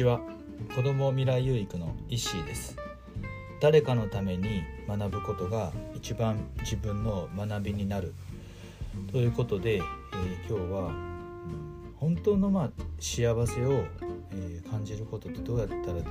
[0.00, 0.20] ちは。
[0.74, 2.74] 子ども未来有育のイッです。
[3.60, 8.14] 誰かのために学ぶことが一番自分の学びになる。
[9.12, 9.82] ということで、えー、
[10.48, 10.94] 今日は、
[11.96, 13.84] 本当のまあ幸せを、
[14.70, 16.06] 感じることってどうやったらでど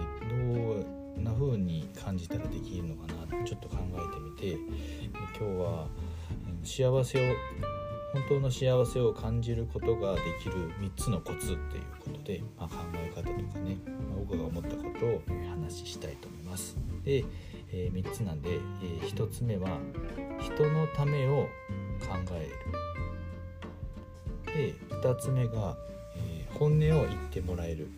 [1.17, 4.59] うな風に感じたらできるのかなちょっと考えてみて、
[5.39, 5.87] 今日は
[6.63, 7.35] 幸せを
[8.13, 11.98] 本当の幸せを感じることができる3つのコツっていう
[12.29, 16.77] で、まあ、考え方とかね、まあ、僕が思ったことを話したいと思います。
[17.03, 17.25] で、
[17.71, 19.79] えー、3つなんで、えー、1つ目は
[20.39, 21.47] 人のためを
[21.99, 22.55] 考える。
[24.45, 25.75] で2つ目が、
[26.17, 27.89] えー、本音を言ってもらえる。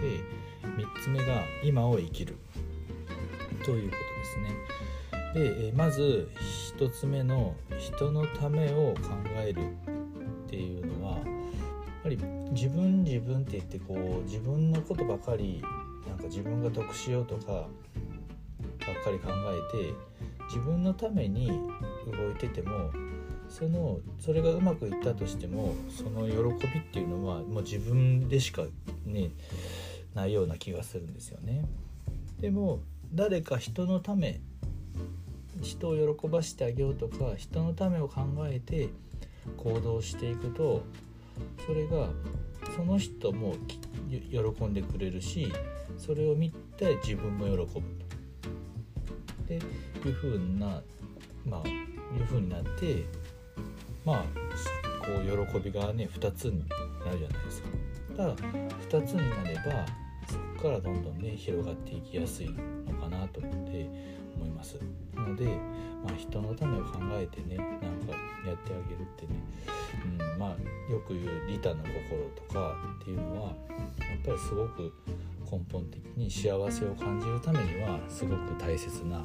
[0.00, 0.20] で
[0.64, 2.36] 3つ目が今を生きる
[3.66, 3.96] というこ
[5.34, 5.68] とですね。
[5.68, 6.30] でまず
[6.78, 9.60] 1つ目の人のためを考える
[10.46, 11.37] っていうのは
[12.08, 12.18] ぱり
[12.52, 15.62] 自分自分って言ってこう自分のことばかり
[16.06, 19.28] なんか自分が得しようとかばっかり考
[19.74, 19.94] えて
[20.46, 21.48] 自分のために
[22.06, 22.90] 動いてても
[23.50, 28.62] そのそれがうまくいったとしてもその喜びっていうのはもう自分でしか
[29.04, 29.30] ね
[30.14, 31.64] ないような気がするんですよね。
[32.40, 32.80] でも
[33.12, 34.40] 誰か人のため
[35.60, 38.88] 人を喜ばしてあげようとか人のためを考えて
[39.56, 40.84] 行動していくと
[41.66, 42.08] それが
[42.76, 43.54] その人も
[44.08, 45.52] 喜んでくれるし
[45.96, 47.80] それを見て自分も喜ぶと。
[49.46, 49.58] でい
[50.10, 50.82] うふうな
[51.46, 53.04] まあいうふうになって
[54.04, 54.24] まあ
[55.04, 56.58] こう喜びがね2つに
[57.04, 57.68] なるじゃないですか。
[58.16, 59.86] ただ2つになれば
[60.28, 63.88] そこからどんどんね広がっていきやすいのかなと思って
[64.38, 64.78] 思います。
[65.14, 65.46] なので、
[66.04, 67.66] まあ、人のためを考えてねなん
[68.06, 68.12] か
[68.46, 69.42] やってあげるってね、
[70.20, 74.92] うん、まあよく言う利他の心とかっていうのはやっぱりすごく
[75.50, 79.20] 根本的に幸せを感じるためにはすごく大切な、う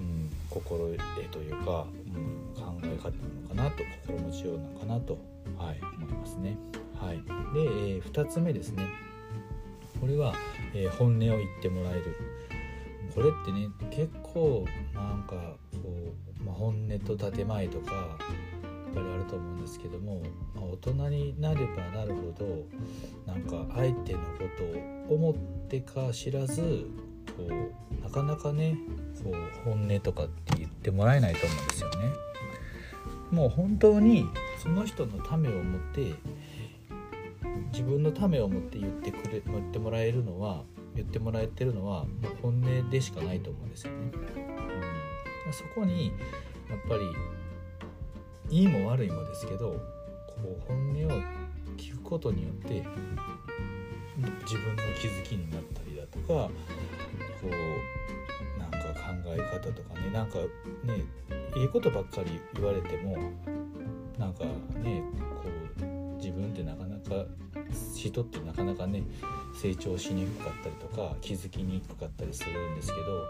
[0.00, 5.18] ん、心得というか、うん、考え方なのかなと心持ちようなのかなと、
[5.56, 6.56] はい、思いますね。
[6.98, 7.22] はい、で、
[7.96, 8.86] えー、2つ目ですね。
[10.00, 10.34] これは、
[10.74, 12.16] えー、本音を言ってもらえる。
[13.14, 15.34] これってね結構なんか
[15.72, 18.00] こう、まあ、本音と建前とかや
[18.92, 20.22] っぱりあると思うんですけども、
[20.54, 22.66] まあ、大人になればなるほど
[23.26, 24.44] なんか相手のこ
[25.08, 25.34] とを思っ
[25.68, 26.86] てか知らず
[27.36, 28.76] こうなかなかね
[29.22, 31.96] こう本音とかって言ってもらえないと思うんですよね。
[33.30, 34.26] もう本当に
[34.58, 36.14] その人のためを思って
[37.72, 40.64] 自分のためを思って言ってくれ言ってもらえるのは
[40.94, 44.10] 言ってもらえてるのはもう本音でしかないと思うんですよね。
[45.46, 46.12] うん、そこに
[46.68, 49.80] やっぱりいいも悪いもですけど
[50.26, 51.22] こう本音を
[51.76, 52.84] 聞くことによって
[54.42, 56.50] 自分の気づきになったりだとかこ
[57.44, 60.38] うなんか考え方とかねなんか
[60.84, 61.04] ね
[61.56, 63.16] いいことばっかり言われても
[64.18, 64.44] なんか
[64.82, 65.02] ね
[65.42, 65.48] こ
[65.82, 67.24] う自分ってなかなか
[67.94, 69.02] 人ってなかなかね
[69.60, 73.26] 成長しにくかったりとか気づきにくかったりするんですけど、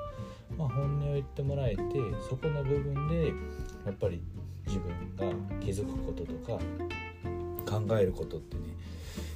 [0.56, 1.82] まあ、本音を言ってもらえて
[2.28, 3.32] そこの部分で
[3.84, 4.22] やっぱり
[4.64, 6.62] 自分が気づくこととか
[7.68, 8.62] 考えることってね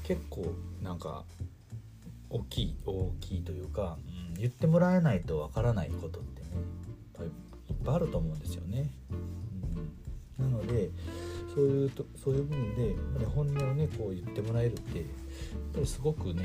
[0.04, 0.54] 結構
[0.84, 1.25] なんか
[2.31, 3.99] 大きい大きいというか、
[4.37, 6.49] うん、言ってもらえないとわからないことってね
[7.71, 8.88] いっぱいあると思うんですよね。
[11.54, 15.06] そういうとそういう部分で本音をねこう言ってもらえるってやっ
[15.72, 16.44] ぱりすごくね、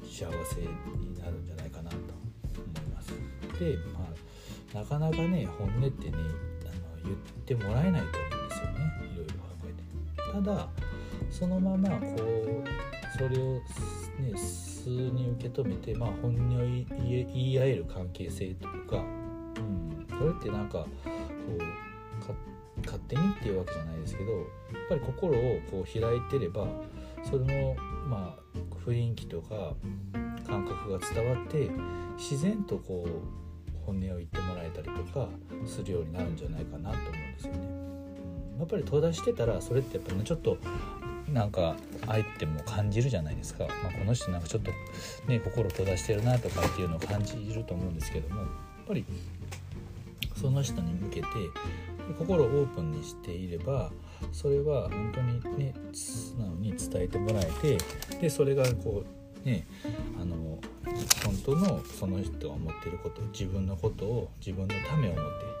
[0.00, 2.04] うん、幸せになるんじゃないかなと思
[2.86, 3.12] います。
[3.58, 4.06] でま
[4.74, 9.72] あなかなかね本音ってねあの言ってもらえないと思うんですよねいろいろ考え
[10.22, 10.32] て。
[10.32, 10.68] ただ
[11.30, 20.88] そのままこうそれをね素に受け止めて、まあ、本音を言い合える関係性とか、うん、それってなんかこ
[21.48, 21.62] う
[22.20, 22.57] 勝手
[22.88, 24.44] 勝手にっていうわけじゃないですけどやっ
[24.88, 26.66] ぱり心をこう開いてれば
[27.22, 27.76] その
[28.08, 29.74] まあ雰囲気とか
[30.46, 31.70] 感覚が伝わって
[32.16, 35.28] 自然とこう本音を言ってもらえたりとか
[35.66, 37.88] するようになるんじゃないかなと思うんですよね。
[38.58, 40.58] やっぱり閉ざしてたらそれってやっぱねちょっと
[41.32, 41.76] なんか
[42.06, 44.70] 相手も感じるじゃないですか、まあ、この人なんかちょっと
[45.26, 48.48] ね心閉ざしてるなとかっていうのを感じると思うんですけどもやっ
[48.86, 49.04] ぱり
[50.40, 51.26] その人に向けて
[52.16, 53.90] 心をオープンにしていれば
[54.32, 57.78] それは本当にね素直に伝えてもらえて
[58.20, 59.04] でそれがこ
[59.44, 59.66] うね
[60.20, 60.58] あの
[61.24, 65.52] 本当のその人が思ってること自分のことを自分のためを思って、ね、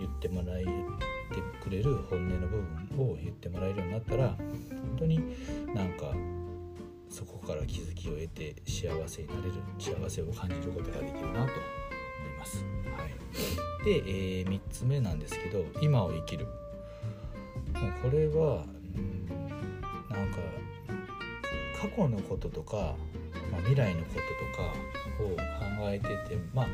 [0.00, 0.70] 言ってもらえて
[1.62, 2.56] くれる本音の部
[2.96, 5.20] 分を言ってもらえるようになったら本当に
[5.74, 6.12] なんか
[7.10, 11.46] そこから気づきを得て幸せになれる幸せを感じることができるなと思い
[12.38, 12.77] ます。
[13.88, 16.46] で、えー、3つ目なんですけど今を生きる。
[16.46, 18.64] もうこれは
[18.96, 19.26] うん
[20.10, 20.38] なんか
[21.80, 22.94] 過去のこととか、
[23.50, 26.66] まあ、未来のこととかを考えててまあ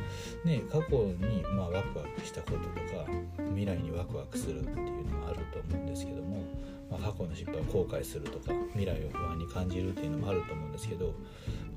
[0.47, 3.07] ね過去にまあワクワクしたこととか
[3.51, 6.43] 未来にワクワクするっていうのがあると思うんですけども、
[6.91, 11.15] まあ、過去の失敗を後悔するとか未来を不安に感じるっていうのもあると思うんですけど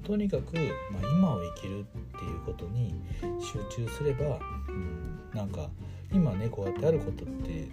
[0.04, 0.62] とにかく、ま
[1.04, 1.84] あ、今を生きるっ
[2.18, 2.94] ていうことに
[3.42, 5.07] 集中すれば、うん、
[5.38, 5.70] なんか
[6.12, 7.70] 今ねこうやってあることってね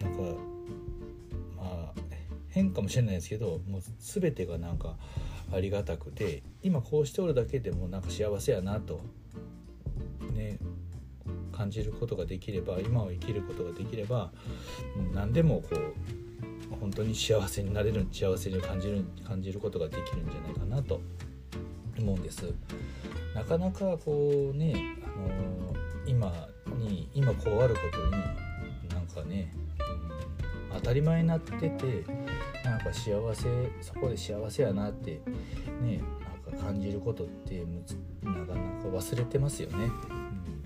[0.00, 0.22] なんか
[1.56, 1.92] まあ
[2.48, 4.96] 変かもしれないですけどもう全てがなんか
[5.52, 9.00] ありがたくて今こうしておるだけでもなんか幸せやなと
[10.32, 10.58] ね
[11.52, 14.32] 感じることができれば今を生きることができれば
[15.12, 21.02] 何でもこう本当に幸せになれる幸せに感じる感じることができるんじゃないかなと
[21.98, 22.54] 思うんです。
[23.34, 25.74] なかなかこうね、あの、
[26.06, 26.48] 今
[26.82, 29.52] に今こうあることになんかね、
[30.70, 32.04] うん、当たり前になってて
[32.64, 33.48] なんか幸せ
[33.80, 35.20] そこで幸せやなって
[35.82, 36.00] ね
[36.48, 37.64] なんか感じることって
[38.22, 39.90] なかなか忘れてますよね、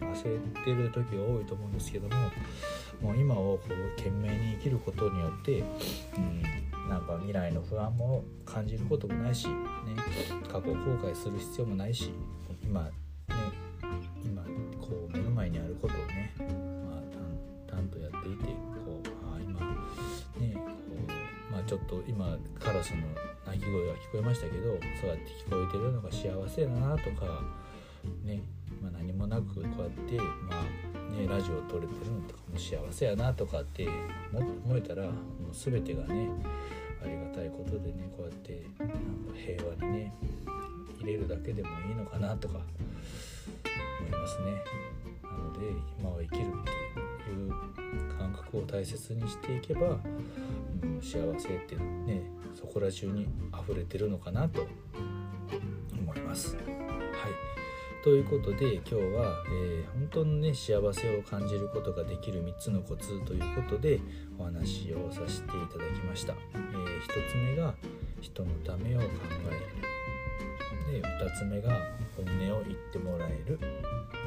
[0.00, 2.14] うん、忘れてる時が多いと思うんですけども
[3.00, 5.62] もう今をこう懸命に生きることによって、
[6.16, 6.42] うん、
[6.88, 9.54] なんか未来の不安も感じることもないし、ね、
[10.50, 12.12] 過去を後悔する必要もないし
[12.62, 12.90] 今
[21.66, 23.02] ちょっと今カラスの
[23.46, 27.42] 鳴き声が聞こえましたけどそうやって聞こえてるのが幸せだなとか
[28.24, 28.40] ね、
[28.82, 30.86] まあ、何もなくこうやってまあ
[31.16, 33.88] ね、ラジオを撮れてるのとかも幸せやなとかって
[34.32, 35.12] 思えたらもう
[35.52, 36.28] 全てがね
[37.02, 38.96] ありがたいことでねこうやってなんか
[39.34, 40.12] 平和にね
[41.00, 42.58] 入れるだけでもいいのかなとか
[44.00, 44.62] 思いますね。
[45.22, 45.60] なので
[45.98, 49.98] 今は生きるっていう感覚を大切にしていけば、
[50.96, 52.22] うん、幸せっていうね
[52.54, 54.66] そこら中に溢れてるのかなと
[55.92, 56.56] 思います。
[56.56, 56.66] はい。
[58.02, 64.00] ということで今日は、えー、本当にね幸せを感じることができる3つのコツということで
[64.38, 67.74] お話をさせていただきました、えー、1つ目が
[68.20, 69.06] 人のためを考
[69.50, 71.02] える。
[71.02, 71.76] で2つ目が
[72.16, 73.58] 本音を言ってもらえる。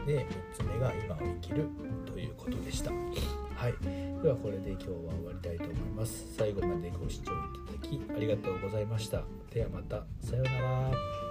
[0.05, 0.25] で
[0.55, 1.67] 3つ目が今を生きる
[2.05, 2.91] ということでした。
[3.59, 3.73] はい。
[4.23, 6.33] ではこれで今日は終わりたいと思います。
[6.37, 9.23] 最後までご視聴いただきありがとうございました。
[9.53, 10.05] ではまた。
[10.21, 11.28] さようなら。